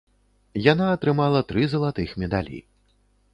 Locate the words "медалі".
2.25-2.59